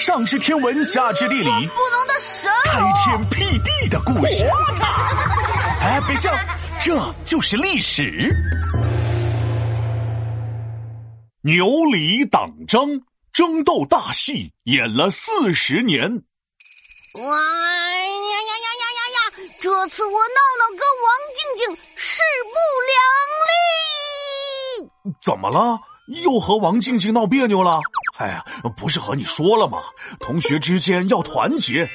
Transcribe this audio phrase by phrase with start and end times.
[0.00, 1.50] 上知天文，下知地理，不
[1.90, 4.44] 能的神，开天辟地的故事。
[4.44, 4.86] 我操！
[5.82, 6.34] 哎，别笑，
[6.82, 8.34] 这就是历史。
[11.42, 16.10] 牛李党争，争斗大戏演了四十年。
[17.12, 19.52] 哇呀呀呀呀呀呀！
[19.60, 22.56] 这次我闹闹跟王静静势不
[22.88, 22.96] 两
[25.04, 25.14] 立。
[25.22, 25.78] 怎么了？
[26.22, 27.80] 又和王静静闹别扭了？
[28.18, 28.44] 哎呀，
[28.76, 29.78] 不是和你说了吗？
[30.18, 31.88] 同学之间要团结。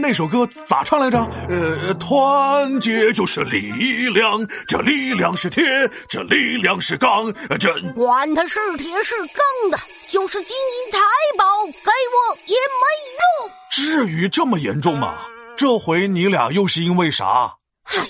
[0.00, 1.18] 那首歌咋唱来着？
[1.48, 5.62] 呃，团结就是力量，这力量是铁，
[6.08, 10.98] 这力量是钢，这管它是铁是钢的，就是金银财
[11.36, 12.86] 宝，给我也没
[13.18, 13.50] 用。
[13.70, 15.18] 至于这么严重吗？
[15.56, 17.52] 这回你俩又是因为啥？
[17.84, 18.04] 哎呀，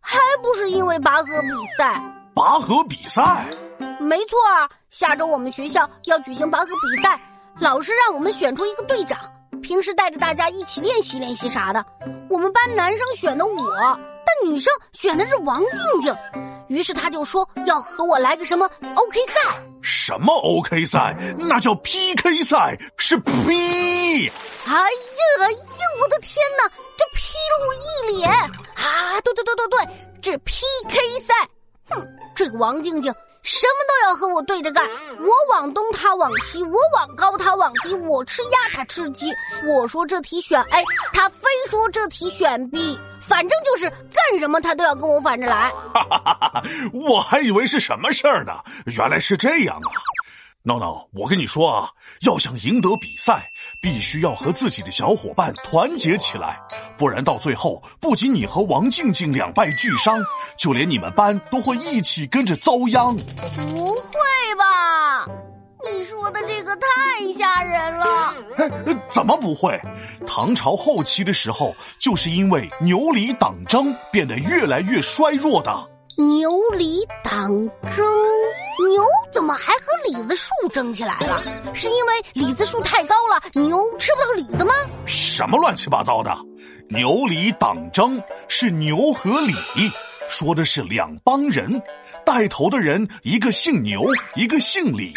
[0.00, 2.00] 还不是因为拔河比赛。
[2.34, 3.46] 拔河比赛。
[4.06, 7.20] 没错啊，下周我们学校要举行拔河比赛，
[7.58, 9.18] 老师让我们选出一个队长，
[9.60, 11.84] 平时带着大家一起练习练习啥的。
[12.30, 13.72] 我们班男生选的我，
[14.24, 16.16] 但女生选的是王静静，
[16.68, 19.34] 于是他就说要和我来个什么 OK 赛。
[19.82, 21.16] 什么 OK 赛？
[21.36, 24.30] 那叫 PK 赛，是 P。
[24.66, 24.88] 哎呀
[25.40, 25.58] 哎呀，
[26.00, 29.20] 我的天哪，这 P 了我一脸啊！
[29.24, 29.88] 对对对对对，
[30.22, 31.34] 这 PK 赛，
[31.90, 33.12] 哼，这个王静静。
[33.46, 34.84] 什么都要和我对着干，
[35.20, 39.32] 我往东他往西，我往高他往低，我吃鸭他吃鸡，
[39.68, 45.70] 我说这题选 A，他非说这题选 B，反正就是干什么他都要跟我反着来。
[45.94, 49.90] 哈哈哈哈我还以为是什么事儿呢，原来是这样啊。
[50.64, 51.90] 闹闹，我跟你说啊，
[52.22, 53.48] 要想赢得比赛，
[53.80, 56.60] 必须要和自己的小伙伴团结起来，
[56.98, 60.18] 不然到最后，不仅你和王静静两败俱伤，
[60.56, 63.14] 就连你们班都会一起跟着遭殃。
[63.16, 65.26] 不会吧？
[65.84, 68.34] 你说的这个太吓人了。
[68.56, 68.68] 哎，
[69.14, 69.80] 怎么不会？
[70.26, 75.90] 唐朝后期的时候，就是因为牛李党争变得越来越衰弱的。
[76.16, 77.50] 牛李党
[77.94, 78.06] 争。
[78.88, 81.42] 牛怎么还和李子树争起来了？
[81.74, 84.72] 是因为李子树太高了，牛吃不到李子吗？
[85.06, 86.34] 什么乱七八糟的！
[86.88, 89.52] 牛李党争是牛和李，
[90.28, 91.82] 说的是两帮人，
[92.24, 94.02] 带头的人一个姓牛，
[94.34, 95.12] 一个姓李，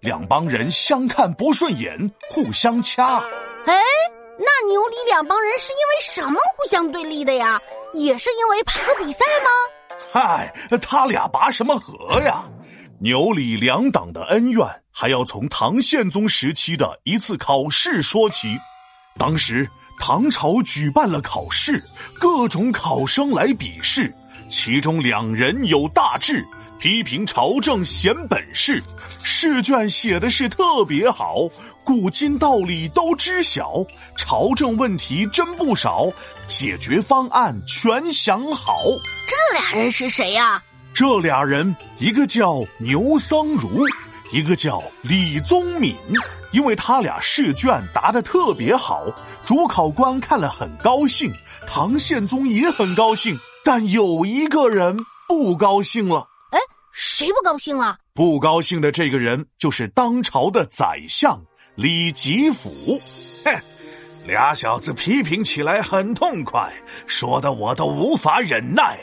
[0.00, 3.18] 两帮人相看不顺眼，互相掐。
[3.66, 3.80] 哎，
[4.38, 7.60] 那牛李两帮人是因为什么互相对立的呀？
[7.94, 9.50] 也是因为拔河比赛吗？
[10.12, 12.44] 嗨，他俩拔什么河呀？
[12.98, 18.58] 牛李两党的恩怨，还要从唐宪宗时期的一次考试说起。
[19.16, 19.68] 当时
[20.00, 21.80] 唐朝举办了考试，
[22.18, 24.12] 各种考生来比试，
[24.48, 26.44] 其中两人有大志，
[26.80, 28.82] 批评朝政显本事，
[29.22, 31.48] 试卷写的是特别好，
[31.90, 33.84] 古今道理都知晓，
[34.16, 36.06] 朝政问题真不少，
[36.46, 38.76] 解决方案全想好。
[39.26, 40.62] 这俩人是谁呀？
[40.94, 43.84] 这俩人，一个叫牛僧孺，
[44.30, 45.92] 一个叫李宗闵。
[46.52, 49.04] 因为他俩试卷答得特别好，
[49.44, 51.32] 主考官看了很高兴，
[51.66, 53.36] 唐宪宗也很高兴。
[53.64, 54.96] 但有一个人
[55.26, 56.28] 不高兴了。
[56.52, 56.58] 哎，
[56.92, 57.98] 谁不高兴了？
[58.14, 61.40] 不高兴的这个人就是当朝的宰相
[61.74, 62.70] 李吉甫。
[63.44, 63.60] 哼，
[64.26, 66.72] 俩小子批评起来很痛快，
[67.06, 68.98] 说的我都无法忍耐。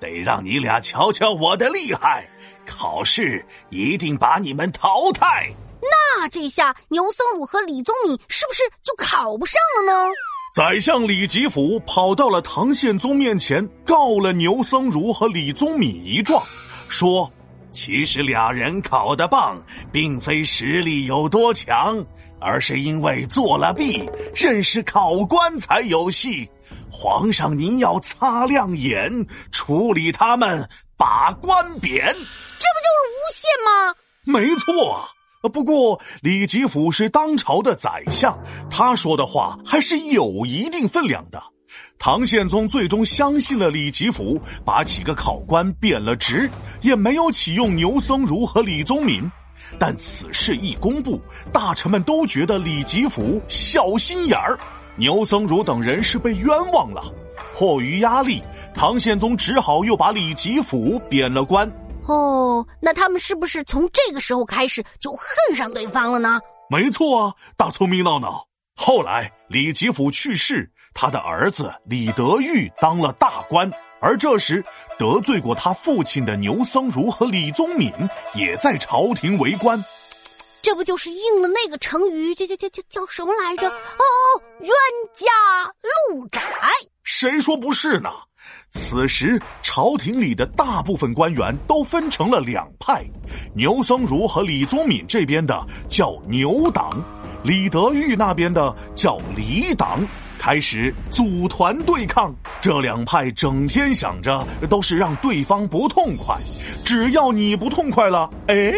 [0.00, 2.26] 得让你俩瞧瞧我的厉害，
[2.66, 5.48] 考试一定把你们淘汰。
[5.80, 10.10] 那这下牛僧孺和李宗闵是不是就考不上了呢？
[10.54, 16.42] 宰相李吉甫跑到了唐宪宗面前，告了牛僧孺和李宗闵一状，
[16.88, 17.30] 说：
[17.72, 19.60] 其实俩人考得棒，
[19.90, 22.04] 并非实力有多强，
[22.38, 26.48] 而是因为作了弊，认识考官才有戏。
[26.90, 33.94] 皇上，您要擦亮眼，处理他们，把官贬，这不就是诬陷吗？
[34.24, 35.08] 没错啊。
[35.52, 38.38] 不过李吉甫是当朝的宰相，
[38.70, 41.42] 他说的话还是有一定分量的。
[41.98, 49.30] 唐宪宗最终相信了李吉甫，把几个考官贬了职，也没有启用牛僧孺和李宗闵。
[49.78, 51.20] 但此事一公布，
[51.52, 54.58] 大臣们都觉得李吉甫小心眼儿。
[54.96, 57.02] 牛僧孺等人是被冤枉了，
[57.54, 58.42] 迫于压力，
[58.74, 61.70] 唐宪宗只好又把李吉甫贬了官。
[62.06, 66.40] 哦，那他们是不是从这个时候开始就恨上对方了呢？
[66.68, 68.44] 没错啊，大聪明闹闹。
[68.74, 74.64] 后来李吉甫去世，他的儿子李德裕当了大官，而这时
[74.98, 77.92] 得罪过他父亲的牛僧孺和李宗闵
[78.34, 79.78] 也在朝廷为官。
[80.60, 83.68] 这不就是应了那个成语，叫叫叫叫叫什么来着？
[83.68, 84.04] 哦，
[84.60, 84.70] 冤
[85.12, 85.26] 家
[86.14, 86.40] 路窄。
[87.02, 88.10] 谁说不是呢？
[88.72, 93.04] 此时朝廷里的大部分官员都分成了两派，
[93.54, 96.90] 牛僧孺和李宗闵这边的叫牛党，
[97.42, 100.06] 李德裕那边的叫李党，
[100.42, 102.34] 开始组团对抗。
[102.60, 106.36] 这两派整天想着都是让对方不痛快，
[106.84, 108.74] 只要你不痛快了，哎，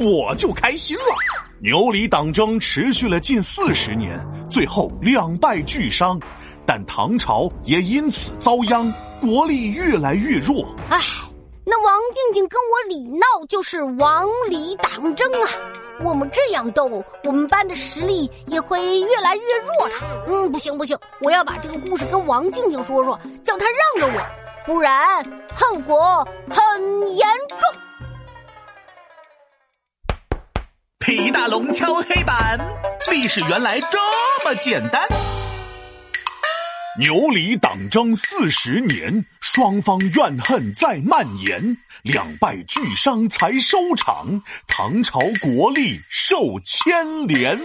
[0.00, 1.04] 我就开心了。
[1.60, 4.18] 牛李党争持续了近四十年，
[4.50, 6.20] 最后两败俱伤。
[6.66, 10.66] 但唐朝也因此遭殃，国力越来越弱。
[10.88, 10.98] 唉，
[11.66, 15.48] 那王静静跟我李闹就是王李党争啊！
[16.02, 19.94] 我们这样斗，我们班的实力也会越来越弱的。
[20.26, 23.64] 嗯，不行不行，我要把这个故事跟王静静说说，叫她
[23.98, 24.26] 让着我，
[24.66, 25.24] 不然
[25.54, 27.58] 后果很严重。
[30.98, 32.58] 皮大龙敲黑板，
[33.10, 33.98] 历史原来这
[34.44, 35.08] 么简单。
[36.96, 47.58] 牛李党争四十年，双方怨恨在蔓延，两败俱伤才收场，唐朝国力受牵连。